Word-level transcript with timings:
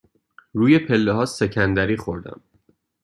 روی 0.53 0.79
پله 0.79 1.13
ها 1.13 1.25
سکندری 1.25 1.97
خوردم. 1.97 2.41